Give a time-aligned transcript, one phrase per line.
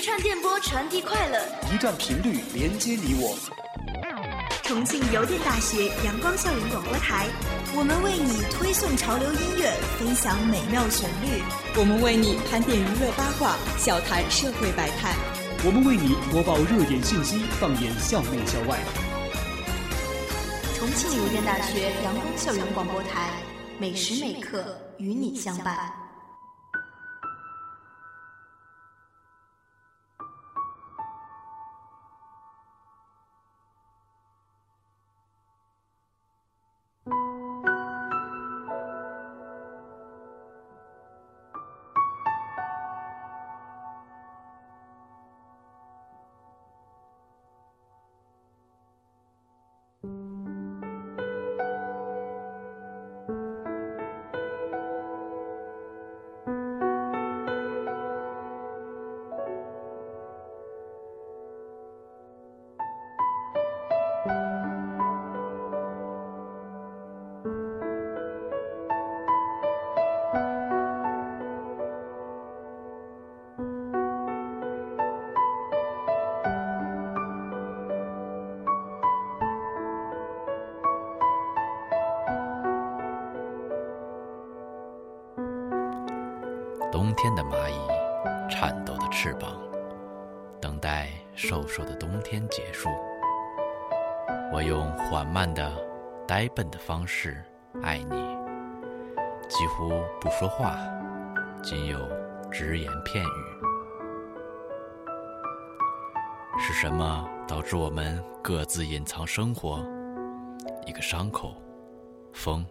[0.00, 1.38] 一串电波传递快乐，
[1.70, 3.36] 一段频率连接你我。
[4.62, 7.26] 重庆邮电大学阳光校园广播台，
[7.76, 11.44] 我们为你推送潮流音乐，分享美妙旋律；
[11.76, 15.12] 我们为你盘点娱乐八卦，笑谈社会百态；
[15.66, 18.80] 我们为你播报热点信息，放眼校内校外。
[20.78, 23.32] 重庆邮电大学阳光校园广播台，
[23.78, 25.99] 每时每刻与你相伴。
[87.34, 89.58] 的蚂蚁，颤抖的翅膀，
[90.60, 92.88] 等待瘦瘦的冬天结束。
[94.52, 95.72] 我用缓慢的、
[96.26, 97.42] 呆笨的方式
[97.82, 98.36] 爱你，
[99.48, 100.76] 几乎不说话，
[101.62, 101.98] 仅有
[102.50, 103.28] 只言片语。
[106.58, 109.84] 是什么导致我们各自隐藏生活？
[110.84, 111.54] 一个伤口，
[112.32, 112.66] 风，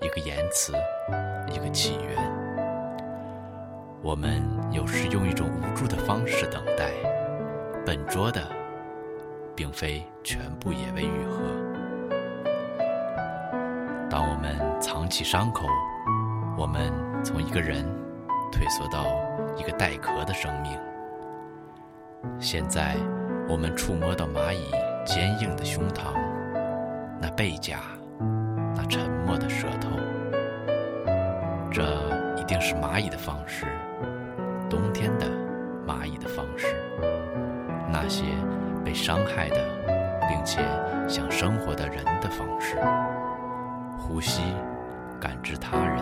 [0.00, 0.74] 一个言辞，
[1.48, 2.49] 一个起源。
[4.02, 6.90] 我们有时用一种无助的方式等待，
[7.84, 8.40] 笨拙的，
[9.54, 11.38] 并非全部也为愈合。
[14.08, 15.66] 当我们藏起伤口，
[16.56, 16.90] 我们
[17.22, 17.84] 从一个人
[18.50, 19.04] 退缩到
[19.54, 20.72] 一个带壳的生命。
[22.40, 22.96] 现在，
[23.46, 24.70] 我们触摸到蚂蚁
[25.04, 26.14] 坚硬的胸膛，
[27.20, 27.80] 那背甲，
[28.74, 29.90] 那沉默的舌头，
[31.70, 31.82] 这
[32.40, 33.66] 一定是蚂蚁的方式。
[34.70, 35.26] 冬天的
[35.86, 36.74] 蚂蚁的方式，
[37.92, 38.24] 那些
[38.84, 39.56] 被伤害的，
[40.28, 40.60] 并且
[41.08, 42.78] 想生活的人的方式，
[43.98, 44.42] 呼吸、
[45.20, 45.98] 感知他人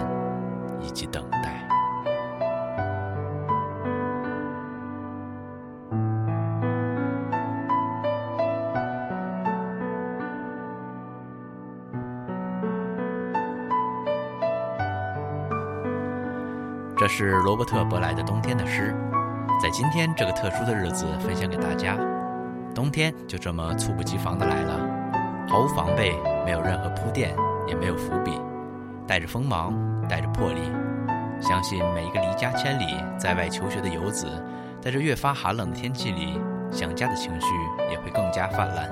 [0.80, 1.67] 以及等待。
[17.08, 18.94] 是罗伯特·伯莱的《冬天的诗》，
[19.62, 21.96] 在今天这个特殊的日子分享给大家。
[22.74, 24.78] 冬天就这么猝不及防的来了，
[25.48, 26.14] 毫无防备，
[26.44, 27.34] 没有任何铺垫，
[27.66, 28.38] 也没有伏笔，
[29.06, 29.74] 带着锋芒，
[30.06, 30.70] 带着魄力。
[31.40, 32.84] 相信每一个离家千里
[33.18, 34.26] 在外求学的游子，
[34.80, 36.38] 在这越发寒冷的天气里，
[36.70, 37.46] 想家的情绪
[37.90, 38.88] 也会更加泛滥。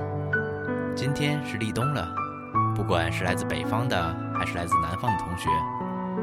[0.94, 2.08] 今天是立冬了，
[2.74, 5.50] 不管是来自北方的，还是来自南方的同学，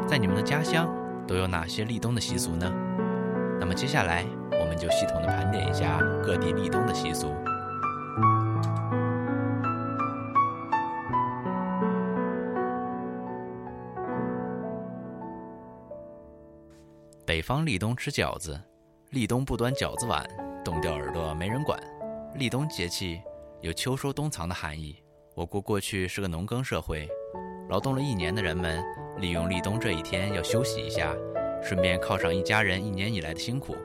[0.07, 0.89] 在你们的家乡。
[1.27, 2.71] 都有哪些立冬的习俗呢？
[3.59, 7.33] 那么接下来我们就系统的盘点一下各地立冬的习俗。
[17.25, 18.59] 北方立冬吃饺子，
[19.11, 20.23] 立冬不端饺子碗，
[20.63, 21.79] 冻掉耳朵没人管。
[22.35, 23.21] 立冬节气
[23.61, 25.01] 有秋收冬藏的含义。
[25.33, 27.09] 我国过去是个农耕社会，
[27.69, 28.83] 劳动了一年的人们。
[29.19, 31.15] 利用立冬这一天要休息一下，
[31.61, 33.75] 顺便犒赏一家人一年以来的辛苦。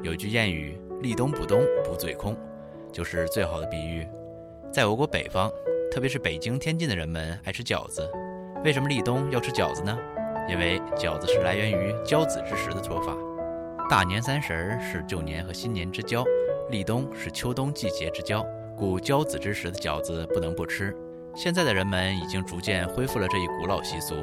[0.00, 2.36] 有句谚语“立冬补冬补嘴空”，
[2.92, 4.06] 就是最好的比喻。
[4.72, 5.50] 在我国北方，
[5.90, 8.08] 特别是北京、天津的人们爱吃饺子。
[8.64, 9.98] 为什么立冬要吃饺子呢？
[10.48, 13.16] 因为饺子是来源于交子之时的做法。
[13.90, 16.24] 大年三十儿是旧年和新年之交，
[16.70, 18.46] 立冬是秋冬季节之交，
[18.76, 20.96] 故交子之时的饺子不能不吃。
[21.36, 24.14] 现在的人们已经逐渐恢复了这一古老习俗。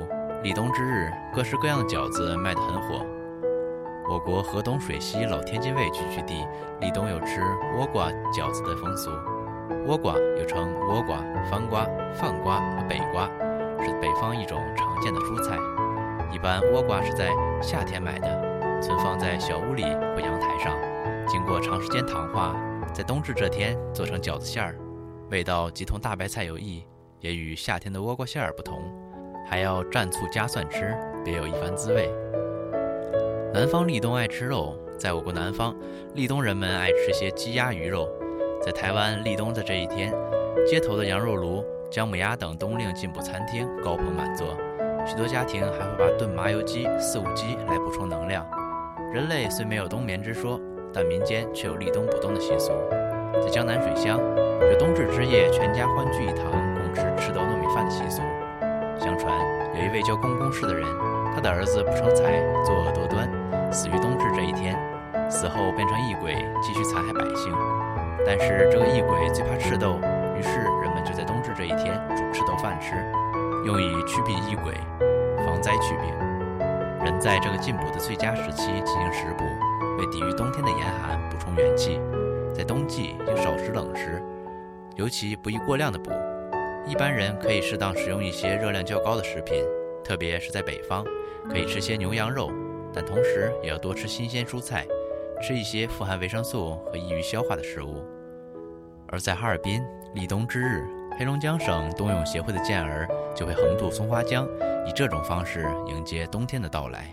[0.42, 3.06] 立冬之日，各式各样的饺子卖得很火。
[4.10, 6.44] 我国河东水西老天津卫聚居地，
[6.82, 7.42] 立冬有吃
[7.78, 9.12] 倭瓜饺子的风俗。
[9.86, 11.18] 倭瓜又称倭瓜、
[11.52, 13.28] 番瓜、饭瓜和北瓜，
[13.86, 15.56] 是北方一种常见的蔬菜。
[16.34, 17.30] 一般倭瓜是在
[17.62, 20.76] 夏天买的，存放在小屋里或阳台上，
[21.28, 22.56] 经过长时间糖化，
[22.92, 24.76] 在冬至这天做成饺子馅儿，
[25.30, 26.84] 味道即同大白菜有异，
[27.24, 28.84] 也与夏天的倭瓜馅儿不同。
[29.50, 30.94] 还要蘸醋加蒜吃，
[31.24, 32.12] 别有一番滋味。
[33.54, 35.74] 南方立冬爱吃肉，在我国南方，
[36.16, 38.10] 立冬人们爱吃些鸡鸭鱼肉。
[38.62, 40.14] 在台湾立冬的这一天，
[40.68, 44.58] 街头的羊肉炉、姜母鸭等冬令进补餐厅高朋满座，
[45.06, 48.46] 许多家庭还会把炖麻油鸡、四物鸡来补充能量。
[49.14, 50.60] 人类虽没有冬眠之说，
[50.94, 52.72] 但民间却有立冬补冬的习俗。
[53.34, 54.20] 在江南水乡，
[54.72, 56.52] 有冬至之夜全家欢聚一堂
[56.96, 58.22] 是吃赤豆糯米饭的习俗。
[59.00, 59.34] 相传
[59.76, 60.86] 有一位叫公公氏的人，
[61.34, 63.28] 他的儿子不成才，作恶多端。
[63.72, 64.78] 死于冬至这一天，
[65.30, 67.52] 死后变成异鬼，继续残害百姓。
[68.26, 70.00] 但是这个异鬼最怕赤豆，
[70.38, 72.94] 于是人们就在冬至这一天煮赤豆饭吃，
[73.66, 74.74] 用以驱避异鬼，
[75.44, 76.14] 防灾祛病。
[77.04, 79.44] 人在这个进补的最佳时期进行食补，
[79.98, 82.00] 为抵御冬天的严寒补充元气。
[82.54, 84.24] 在冬季应少食冷食，
[84.96, 86.12] 尤其不宜过量的补。
[86.86, 89.64] 一般人可以适当食用一些热量较高的食品，
[90.04, 91.06] 特别是在北方，
[91.50, 92.52] 可以吃些牛羊肉。
[92.94, 94.86] 但同时也要多吃新鲜蔬菜，
[95.42, 98.04] 吃一些富含维生素和易于消化的食物。
[99.08, 99.82] 而在哈尔滨
[100.14, 100.86] 立冬之日，
[101.18, 104.46] 黑龙江省冬泳协会的健儿就会横渡松花江，
[104.86, 107.08] 以这种方式迎接冬天的到来。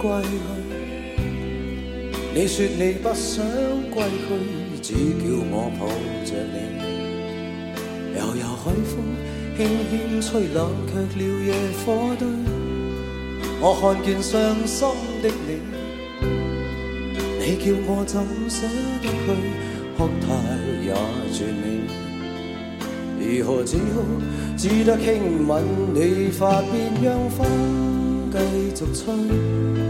[0.00, 0.28] 归去，
[2.34, 3.44] 你说你不想
[3.90, 4.26] 归去，
[4.80, 5.86] 只叫我抱
[6.24, 6.56] 着你。
[8.16, 8.92] 悠悠海风
[9.58, 9.58] 轻
[9.90, 9.92] 轻
[10.22, 10.58] 吹，冷
[10.88, 11.52] 却了野
[11.84, 11.86] 火
[12.18, 12.22] 堆。
[13.60, 14.32] 我看见伤
[14.66, 14.88] 心
[15.22, 15.60] 的你，
[17.38, 18.66] 你叫我怎舍
[19.02, 19.28] 得去？
[19.98, 20.26] 哭太
[20.82, 20.88] 也
[21.30, 21.62] 绝美，
[23.20, 24.00] 如何只好
[24.56, 25.50] 只得轻吻
[25.92, 27.38] 你发边，让风
[28.32, 28.38] 继
[28.74, 29.89] 续吹。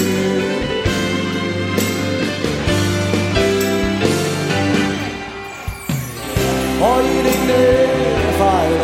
[7.51, 8.39] 以令你快
[8.79, 8.81] 乐，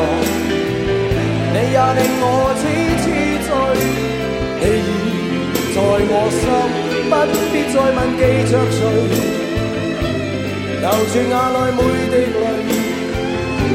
[1.53, 2.25] 你也令我
[2.59, 2.61] 痴
[3.03, 3.05] 痴
[3.45, 3.49] 醉。
[4.59, 4.89] 你已
[5.73, 6.41] 在我心，
[7.09, 7.13] 不
[7.51, 8.21] 必再问记
[8.51, 8.79] 着谁。
[10.81, 11.79] 流住眼内每
[12.11, 12.45] 滴泪，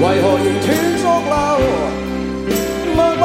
[0.01, 0.67] 为何仍断
[0.99, 1.35] 续流？
[2.95, 3.25] 默默。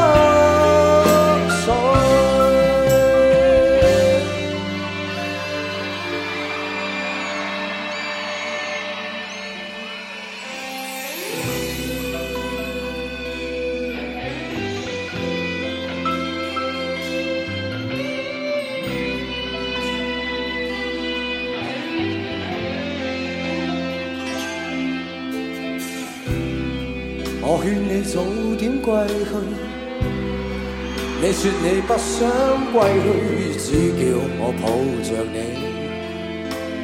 [31.27, 32.23] 你说你不想
[32.71, 33.67] 归去，只
[33.99, 34.63] 叫我抱
[35.03, 35.35] 着你。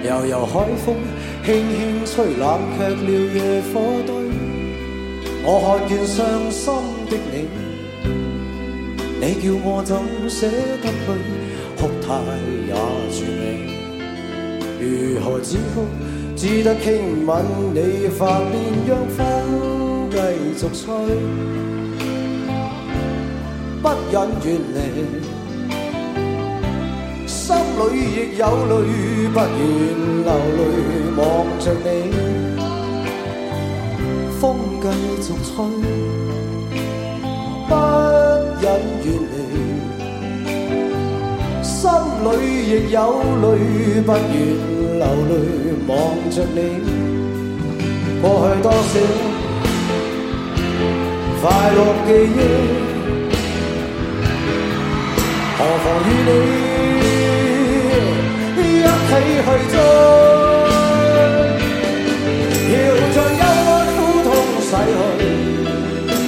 [0.05, 0.85] 悠悠海风
[1.45, 2.43] 轻轻吹，冷
[2.75, 3.73] 却了野火
[4.05, 4.11] 堆。
[5.45, 6.19] 我看见伤
[6.51, 6.75] 心
[7.09, 7.47] 的你，
[9.21, 9.95] 你叫我怎
[10.29, 10.45] 舍
[10.81, 11.07] 得去？
[11.79, 12.05] 哭态
[12.67, 12.75] 也
[13.13, 13.41] 绝美，
[14.77, 14.83] 如
[15.23, 15.87] 何止哭？
[16.35, 17.31] 只得轻吻
[17.73, 18.53] 你发边，
[18.89, 19.21] 让风。
[20.11, 20.17] 继
[20.59, 20.91] 续吹，
[23.83, 24.79] 不忍远离，
[27.27, 27.81] 心里
[28.15, 28.71] 亦有泪，
[29.33, 29.59] 不愿
[30.23, 30.61] 流泪
[31.17, 31.21] 望
[31.59, 31.87] 着你。
[34.39, 34.41] 风
[34.81, 34.87] 继
[35.21, 35.51] 续吹，
[37.67, 37.71] 不
[38.61, 38.65] 忍
[39.03, 39.35] 远离，
[41.61, 41.75] 心
[42.23, 42.25] 里
[42.69, 42.97] 亦有
[43.41, 43.45] 泪，
[44.05, 44.33] 不愿
[44.97, 45.31] 流泪
[45.89, 45.91] 望
[46.31, 46.57] 着你。
[48.21, 48.23] 过
[48.55, 48.61] 去。
[48.63, 48.95] 多少
[51.41, 51.43] 快
[51.75, 52.39] 乐记忆，
[55.57, 56.29] 何妨与你
[58.59, 59.11] 一起
[59.45, 59.75] 去追。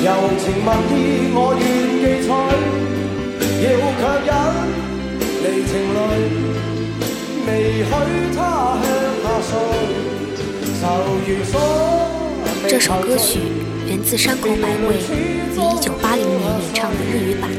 [0.05, 0.95] 柔情蜜意，
[1.33, 1.61] 我愿
[1.97, 2.27] 记取，
[3.57, 3.65] 要
[5.65, 5.99] 情泪，
[7.47, 7.49] 未
[7.81, 7.89] 许
[8.35, 8.37] 他
[8.83, 8.85] 向
[9.23, 9.49] 下垂，
[10.79, 10.81] 愁
[11.25, 11.53] 如锁。
[12.67, 13.27] 这首歌曲
[13.87, 17.49] 源自山口百惠于一九八零年演唱的日语版《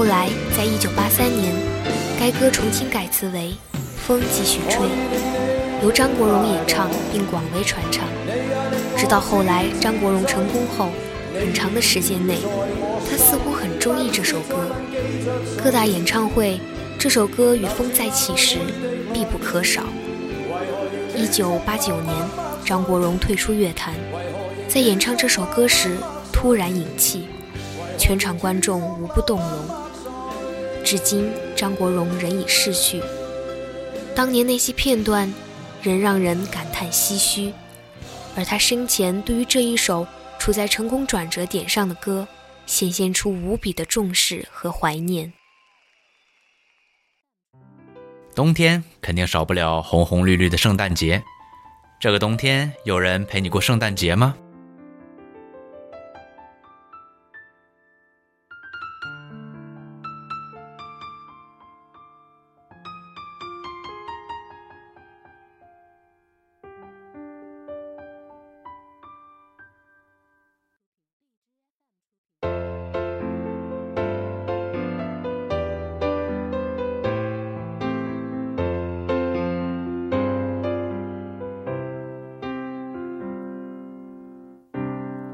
[0.00, 1.54] 后来在一九八三年，
[2.18, 3.50] 该歌重新改词为
[3.98, 4.86] 《风继续吹》，
[5.82, 8.06] 由张国荣演唱并广为传唱。
[8.96, 10.88] 直到后来，张国荣成功后，
[11.38, 12.38] 很长的时间内，
[13.10, 14.70] 他似乎很中意这首歌。
[15.62, 16.58] 各大演唱会，
[16.98, 18.56] 这首歌与《风再起》时
[19.12, 19.82] 必不可少。
[21.14, 22.14] 一九八九年，
[22.64, 23.92] 张国荣退出乐坛，
[24.66, 25.90] 在演唱这首歌时
[26.32, 27.28] 突然引气，
[27.98, 29.79] 全场观众无不动容。
[30.90, 33.00] 至今，张国荣仍已逝去，
[34.12, 35.32] 当年那些片段，
[35.80, 37.52] 仍让人感叹唏嘘。
[38.34, 40.04] 而他生前对于这一首
[40.40, 42.26] 处在成功转折点上的歌，
[42.66, 45.32] 显现出无比的重视和怀念。
[48.34, 51.22] 冬天肯定少不了红红绿绿的圣诞节，
[52.00, 54.34] 这个冬天有人陪你过圣诞节吗？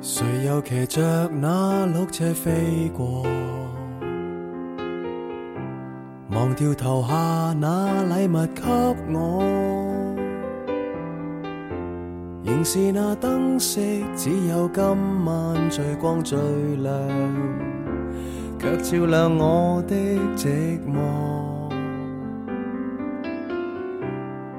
[0.08, 3.25] 谁又骑着那鹿车飞过？
[6.30, 8.62] 忘掉投下那礼物给
[9.12, 9.42] 我，
[12.44, 13.80] 仍是那灯饰，
[14.14, 14.84] 只有今
[15.25, 16.38] 晚最光最
[16.76, 16.94] 亮，
[18.60, 19.96] 却照亮我的
[20.36, 21.68] 寂寞。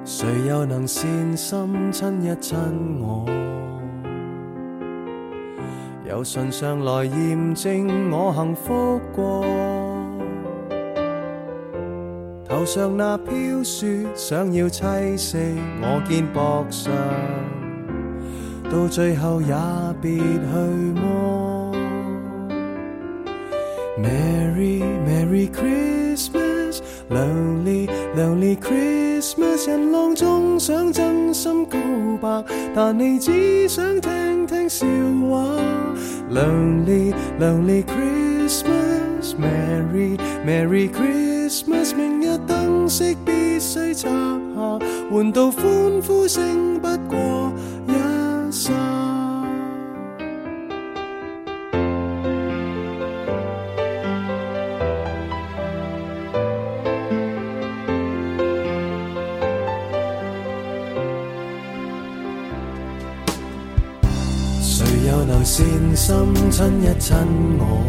[0.04, 2.58] 谁又能善心亲一亲
[3.00, 3.26] 我？
[6.18, 9.46] 由唇上来验证我幸福过，
[12.44, 15.38] 头上那飘雪想要栖息
[15.80, 16.92] 我肩膊上，
[18.64, 19.54] 到最后也
[20.02, 20.24] 别去
[21.00, 21.72] 摸。
[24.00, 31.78] Merry Merry Christmas，Lonely Lonely Christmas，人浪中想真心告
[32.22, 34.86] 白，但你只想听听笑
[35.30, 35.46] 话。
[36.30, 44.10] Lonely Lonely Christmas，Merry Merry Christmas，明日灯饰必须拆下，
[45.12, 45.64] 换到欢
[46.06, 47.54] 呼声不过
[47.88, 47.94] 一
[48.52, 48.97] 刹。
[65.48, 67.16] 善心亲一亲
[67.58, 67.82] 我？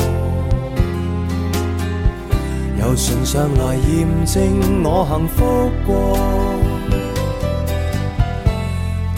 [2.78, 6.16] 由唇上来验证我幸福过。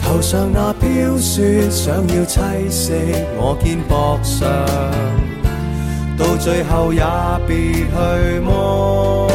[0.01, 2.93] 头上那飘雪想要栖息
[3.37, 4.49] 我肩膊上，
[6.17, 7.03] 到最后也
[7.47, 9.29] 别去摸。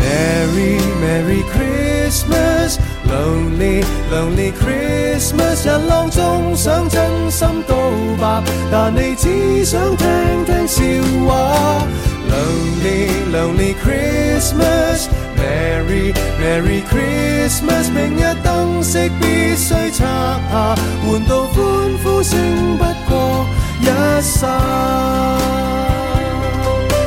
[0.00, 2.91] Merry Merry Christmas。
[3.11, 7.75] Lonely Lonely Christmas，人浪中想真心告
[8.19, 10.07] 白，但你只想听
[10.45, 10.83] 听笑
[11.27, 11.85] 话。
[12.29, 20.05] Lonely Lonely Christmas，Merry Merry Christmas，明日灯饰必须拆
[20.51, 21.55] 下，换到欢
[22.03, 22.37] 呼声
[22.77, 23.47] 不过
[23.81, 23.85] 一
[24.21, 24.59] 刹。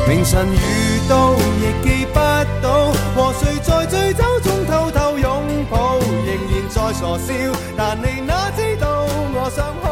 [0.08, 0.58] 明晨遇
[1.08, 1.62] 到亦
[6.35, 7.33] 仍然在傻笑，
[7.77, 9.85] 但你哪知道我想好。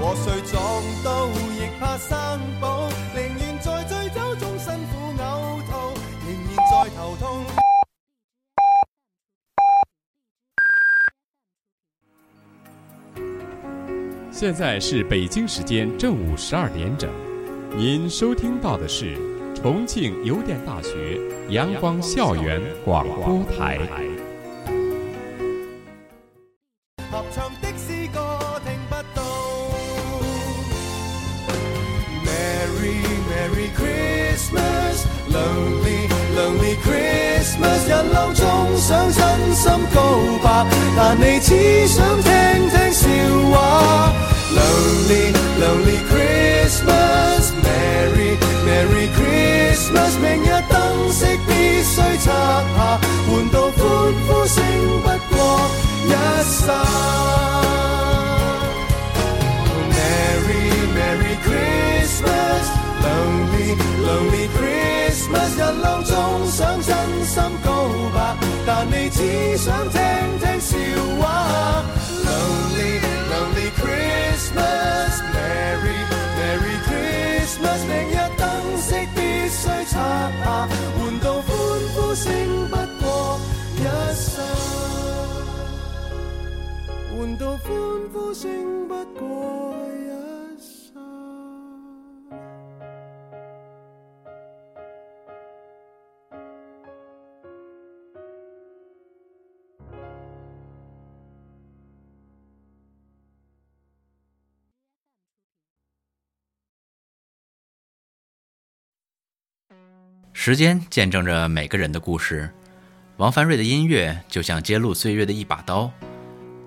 [0.00, 0.58] 和谁撞
[1.04, 2.08] 到亦怕生
[2.58, 5.70] 保，宁愿在醉酒中辛苦呕吐，
[6.24, 7.44] 仍然在头痛。
[14.30, 17.10] 现在是北京时间正午十二点整，
[17.76, 19.29] 您收听到的是。
[19.62, 24.19] 重庆邮电大学阳光校园广播台。
[52.30, 52.36] 必須拆
[52.76, 53.82] 下，换到欢
[54.26, 54.56] 呼声
[55.02, 55.38] 不过
[56.06, 56.08] 一
[56.44, 56.62] 刹。
[59.90, 62.64] Merry Merry Christmas,
[63.02, 63.68] Lonely
[64.04, 66.14] Lonely Christmas，人浪中
[66.46, 66.88] 想真
[67.24, 67.68] 心告
[68.14, 68.18] 白，
[68.66, 70.00] 但你只想听
[70.40, 70.76] 听笑
[71.20, 71.84] 话。
[110.42, 112.48] 时间见证着每个人的故事，
[113.18, 115.90] 王凡瑞的音乐就像揭露岁月的一把刀，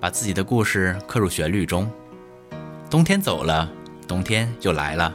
[0.00, 1.90] 把自己的故事刻入旋律中。
[2.88, 3.68] 冬天走了，
[4.06, 5.12] 冬天又来了，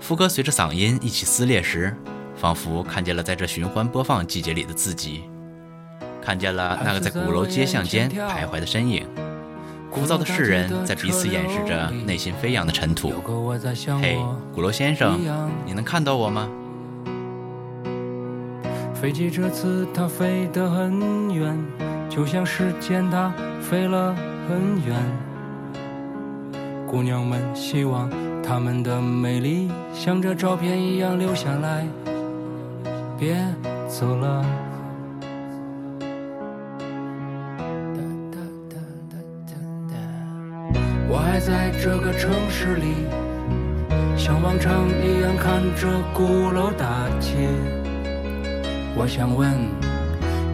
[0.00, 1.94] 副歌随着嗓音一起撕裂时，
[2.34, 5.24] 仿佛看见了在这循环播放季节里的自己，
[6.22, 9.06] 看见了那个在鼓楼街巷间徘徊的身影。
[9.90, 13.12] 枯燥的世人在彼此掩饰着内心飞扬的尘土。
[14.00, 14.16] 嘿，
[14.54, 15.20] 鼓楼先生，
[15.66, 16.48] 你能看到我吗？
[19.00, 21.56] 飞机这次它飞得很远，
[22.08, 24.14] 就像时间它飞了
[24.48, 24.96] 很远。
[26.88, 28.10] 姑娘们希望
[28.42, 31.86] 她们的美丽像这照片一样留下来，
[33.18, 33.36] 别
[33.86, 34.44] 走了。
[41.08, 42.94] 我还在这个城市里，
[44.16, 47.85] 像往常一样看着鼓楼大街。
[48.98, 49.52] 我想问，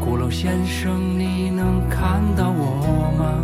[0.01, 3.39] 鼓楼先生，你能看到我吗？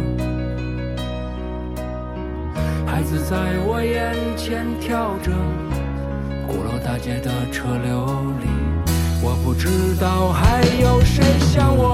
[2.85, 5.31] 孩子在我眼前跳着，
[6.49, 8.07] 鼓楼大街的车流
[8.43, 8.49] 里，
[9.23, 11.88] 我不知道还有谁像我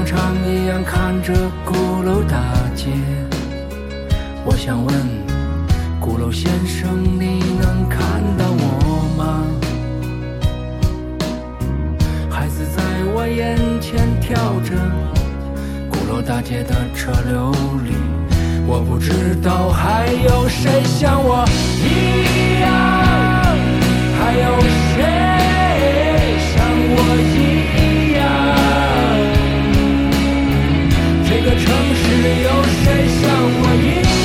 [0.00, 2.40] 往常一样看着鼓楼大
[2.74, 2.86] 街。
[4.46, 4.96] 我想问，
[6.00, 8.00] 鼓楼先生，你能看
[8.38, 9.44] 到我吗？
[12.30, 12.82] 孩子在
[13.12, 14.34] 我眼前跳
[14.64, 14.72] 着，
[15.90, 17.52] 鼓楼大街的车流
[17.84, 17.92] 里，
[18.66, 21.44] 我不知道还有谁像我
[21.76, 22.72] 一样，
[24.16, 24.60] 还有
[24.96, 24.96] 谁
[26.56, 26.56] 像
[26.96, 26.98] 我
[27.36, 27.39] 一
[31.42, 33.30] 这个城市有谁像
[33.62, 34.19] 我一样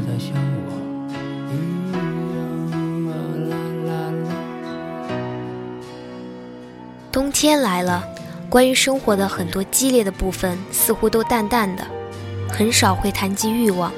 [0.00, 0.12] 有个
[0.66, 0.70] 我。
[7.12, 8.02] 冬天来了，
[8.48, 11.84] 关于生活的很多激烈的部分似乎都淡淡的，
[12.48, 13.92] 很少会谈及欲望，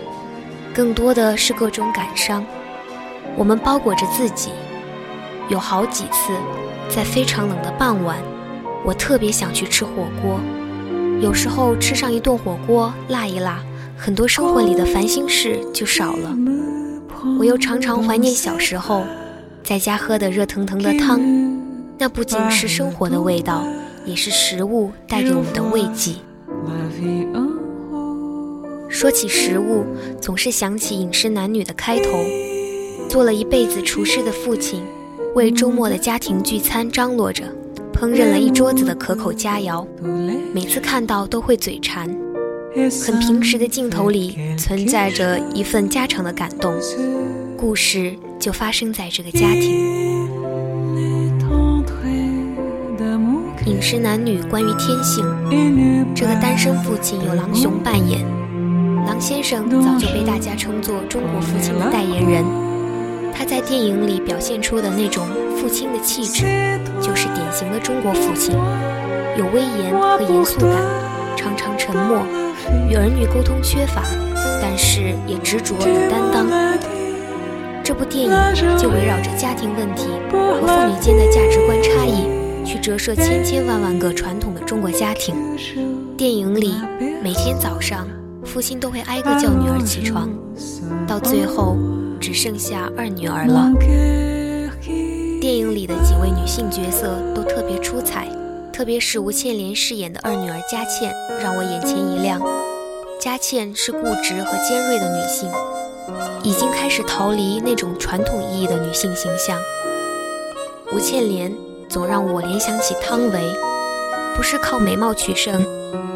[0.74, 2.44] 更多的是各种感伤。
[3.36, 4.50] 我们包裹着自己，
[5.48, 6.32] 有好几次，
[6.88, 8.16] 在非常冷的傍晚，
[8.84, 10.40] 我特别想去吃火锅。
[11.20, 13.62] 有时候吃上一顿火锅，辣一辣，
[14.04, 16.36] 很多生活里的烦心事就少了。
[17.38, 19.04] 我又常常怀念小时候，
[19.62, 21.20] 在家喝的热腾腾的汤，
[21.96, 23.64] 那不仅是生活的味道，
[24.04, 26.16] 也是食物带给我们的慰藉。
[28.88, 29.84] 说起食物，
[30.20, 32.24] 总是想起《饮食男女》的开头。
[33.08, 34.82] 做了一辈子厨师的父亲，
[35.36, 37.44] 为周末的家庭聚餐张罗着，
[37.94, 39.86] 烹饪了一桌子的可口佳肴。
[40.52, 42.12] 每次看到都会嘴馋。
[42.74, 46.74] 很平时的镜头里，存在着一份家常的感动。
[47.56, 50.22] 故事就发生在这个家庭。
[53.66, 55.24] 饮食男女关于天性，
[56.14, 58.24] 这个单身父亲由狼雄扮演。
[59.06, 62.44] 狼先生早就被大家称作中国父亲的代言人。
[63.35, 66.44] 他在电影里表现出的那种父亲的气质，
[67.00, 68.54] 就是典型的中国父亲，
[69.38, 70.76] 有威严和严肃感，
[71.37, 72.18] 常常沉默，
[72.88, 74.03] 与儿女沟通缺乏，
[74.61, 76.46] 但是也执着有担当。
[77.83, 78.31] 这部电影
[78.79, 82.27] 就围绕着家庭问题和父女间的价值观差异，
[82.64, 85.35] 去折射千千万万个传统的中国家庭。
[86.16, 86.75] 电影里
[87.22, 88.07] 每天早上，
[88.44, 90.31] 父亲都会挨个叫女儿起床，
[91.07, 91.77] 到最后。
[92.22, 93.72] 只剩下二女儿了。
[95.40, 98.29] 电影里的几位女性角色都特别出彩，
[98.82, 102.42] 特别是吴倩莲饰演的二女儿佳倩，让我眼前一亮。
[103.20, 105.48] 佳倩是固执和尖锐的女性，
[106.42, 109.56] 已经开始逃离那种传统意义的女性形象。
[110.92, 111.54] 吴倩莲
[111.88, 113.54] 总让我联想起汤唯，
[114.34, 115.64] 不是靠美貌取胜，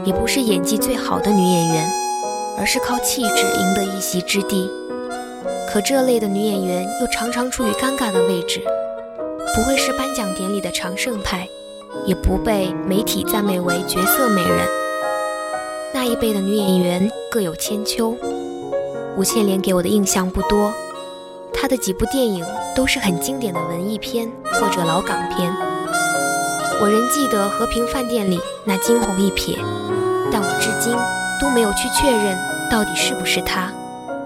[0.05, 1.88] 也不是演技最好的女演员，
[2.59, 4.68] 而是靠气质赢得一席之地。
[5.70, 8.61] 可这类的女演员又常常处于尴尬的位置，
[9.55, 11.48] 不会是颁奖典礼的常胜派，
[12.05, 14.67] 也不被媒体赞美为绝色美人。
[15.95, 18.15] 那一辈的女演员各有千秋，
[19.17, 20.73] 吴倩莲给我的印象不多，
[21.53, 25.51] 她的几部电影都是很经典的文艺片或者老港片。
[26.79, 29.57] 我仍记得《和平饭店》里那惊鸿一瞥，
[30.31, 30.95] 但我至今
[31.41, 32.37] 都没有去确认
[32.71, 33.73] 到底是不是她。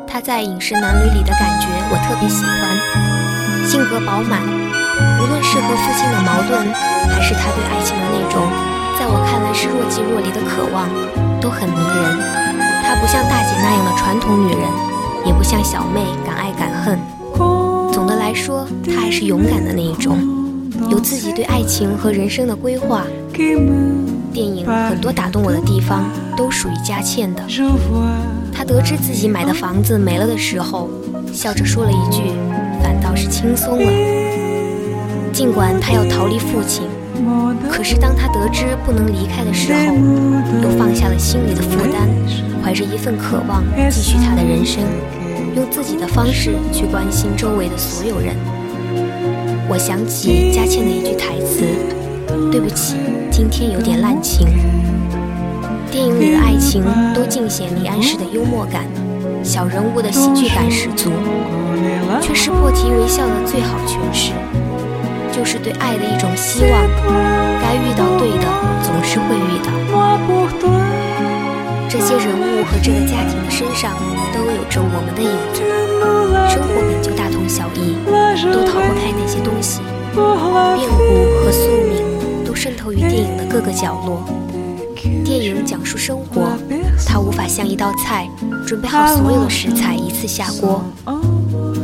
[0.09, 4.43] 他在《饮食男女》里的感觉我特别喜欢，性格饱满，
[5.21, 6.67] 无论是和父亲的矛盾，
[7.09, 8.43] 还是他对爱情的那种，
[8.99, 10.89] 在我看来是若即若离的渴望，
[11.41, 12.19] 都很迷人。
[12.83, 14.61] 她不像大姐那样的传统女人，
[15.25, 16.99] 也不像小妹敢爱敢恨。
[17.93, 20.19] 总的来说，她还是勇敢的那一种，
[20.89, 23.05] 有自己对爱情和人生的规划。
[24.33, 26.05] 电影很多打动我的地方，
[26.37, 27.43] 都属于佳倩的。
[28.53, 30.89] 她得知自己买的房子没了的时候，
[31.33, 32.23] 笑着说了一句
[32.83, 33.91] ：“反倒是轻松了。”
[35.41, 36.83] 尽管他要逃离父亲，
[37.71, 39.95] 可是当他得知不能离开的时候，
[40.63, 42.11] 又放下了心里的负担，
[42.63, 44.85] 怀着一份渴望继续他的人生，
[45.57, 48.37] 用自己的方式去关心周围的所有人。
[49.67, 51.65] 我想起佳倩的一句台词
[52.53, 52.97] ：“对不起，
[53.31, 54.47] 今天有点滥情。”
[55.91, 58.85] 电影里的爱情都尽显李安式的幽默感，
[59.43, 61.11] 小人物的喜剧感十足，
[62.21, 64.33] 却是破涕为笑的最好诠释，
[65.33, 66.73] 就是对爱的一种希望。
[67.63, 68.47] 该遇到对的，
[68.83, 69.71] 总是会遇到。
[71.89, 73.93] 这些人物和这个家庭的身上
[74.33, 75.63] 都有着我们的影子。
[76.49, 77.97] 生活本就大同小异，
[78.53, 79.81] 都逃不开那些东西，
[80.15, 84.23] 变故和宿命都渗透于电影的各个角落。
[85.25, 86.51] 电影讲述生活，
[87.07, 88.29] 它无法像一道菜，
[88.67, 90.83] 准备好所有的食材一次下锅。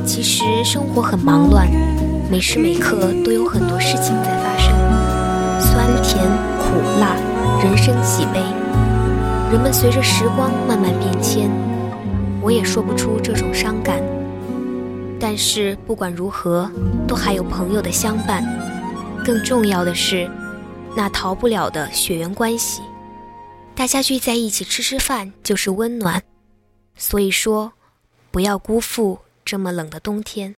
[0.06, 1.68] 其实生活很忙乱，
[2.28, 4.74] 每时每刻都有很多事情在发生，
[5.60, 6.26] 酸甜
[6.58, 7.14] 苦辣，
[7.62, 8.40] 人生喜悲。
[9.52, 11.48] 人们随着时光慢慢变迁，
[12.42, 14.02] 我也说不出这种伤感。
[15.20, 16.68] 但是不管如何，
[17.06, 18.44] 都还有朋友的相伴。
[19.24, 20.28] 更重要的是，
[20.96, 22.82] 那逃不了的血缘关系。
[23.76, 26.20] 大家聚在一起吃吃饭就是温暖。
[26.96, 27.72] 所以说，
[28.32, 30.54] 不要辜负这么冷的冬天。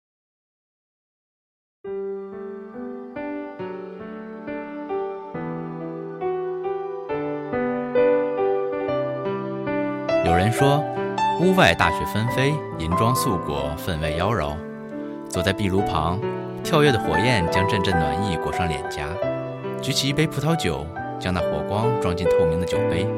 [10.37, 10.85] 有人说，
[11.40, 14.55] 屋外大雪纷飞，银装素裹，分外妖娆。
[15.31, 16.20] 坐在壁炉旁，
[16.62, 19.07] 跳跃的火焰将阵阵暖意裹上脸颊。
[19.81, 20.85] 举起一杯葡萄酒，
[21.18, 23.09] 将那火光装进透明的酒杯，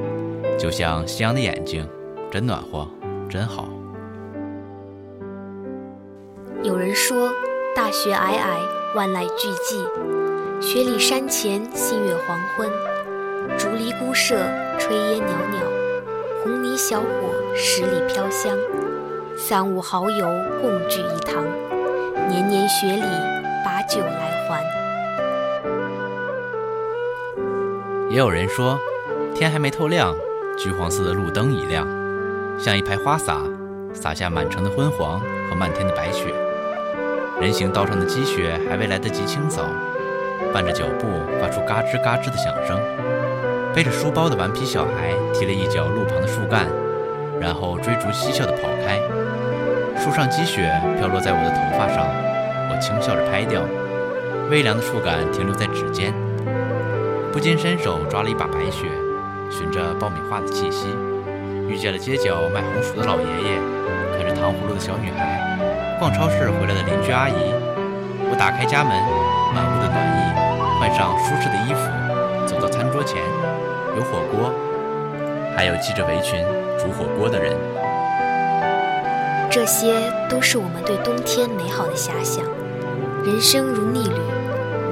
[0.56, 1.84] 就像夕阳的眼睛，
[2.30, 2.88] 真暖和，
[3.28, 3.66] 真好。
[6.62, 7.32] 有人说，
[7.74, 12.70] 大雪皑皑，万籁俱寂，雪里山前，新月黄昏，
[13.58, 14.36] 竹篱孤舍，
[14.78, 15.77] 炊烟袅袅。
[16.48, 17.06] 红泥小火，
[17.54, 18.56] 十里飘香。
[19.36, 20.26] 三五好友
[20.62, 21.44] 共聚一堂，
[22.26, 23.02] 年年雪里
[23.62, 24.64] 把酒来还。
[28.08, 28.78] 也有人说，
[29.34, 30.16] 天还没透亮，
[30.56, 31.86] 橘黄色的路灯已亮，
[32.58, 33.42] 像一排花洒，
[33.92, 36.32] 洒下满城的昏黄和漫天的白雪。
[37.42, 39.66] 人行道上的积雪还未来得及清扫，
[40.54, 41.08] 伴着脚步
[41.42, 42.80] 发出嘎吱嘎吱的响声。
[43.74, 46.66] 背着书包的顽皮小孩踢了一脚路旁的树干，
[47.40, 48.98] 然后追逐嬉笑地跑开。
[50.00, 52.06] 树上积雪飘落在我的头发上，
[52.70, 53.62] 我轻笑着拍掉。
[54.50, 56.14] 微凉的触感停留在指尖，
[57.30, 58.88] 不禁伸手抓了一把白雪，
[59.50, 60.88] 循着爆米花的气息，
[61.68, 63.60] 遇见了街角卖红薯的老爷爷，
[64.16, 65.58] 啃着糖葫芦的小女孩，
[65.98, 67.34] 逛超市回来的邻居阿姨。
[68.30, 68.90] 我打开家门，
[69.54, 70.18] 满屋的暖意，
[70.80, 73.18] 换上舒适的衣服，走到餐桌前。
[73.98, 74.54] 有火锅，
[75.56, 76.38] 还有系着围裙
[76.78, 77.52] 煮火锅的人。
[79.50, 79.92] 这些
[80.30, 82.44] 都是我们对冬天美好的遐想。
[83.24, 84.14] 人生如逆旅，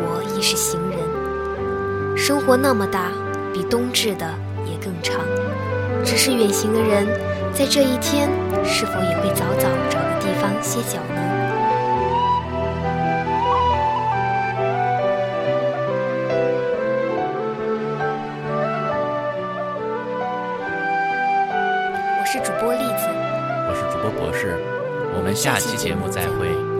[0.02, 2.18] 我亦是行人。
[2.18, 3.12] 生活那么大，
[3.52, 4.26] 比冬至的
[4.64, 5.20] 也更长。
[6.04, 7.06] 只是远行的人，
[7.52, 8.28] 在这一天，
[8.64, 11.25] 是否也会早早找个地方歇脚呢？
[25.36, 26.75] 下期节目再会。